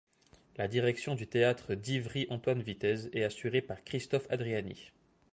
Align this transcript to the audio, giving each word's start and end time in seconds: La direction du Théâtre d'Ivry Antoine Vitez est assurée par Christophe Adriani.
La 0.57 0.67
direction 0.67 1.13
du 1.13 1.27
Théâtre 1.27 1.75
d'Ivry 1.75 2.25
Antoine 2.31 2.63
Vitez 2.63 2.95
est 3.15 3.23
assurée 3.23 3.61
par 3.61 3.83
Christophe 3.83 4.25
Adriani. 4.31 4.91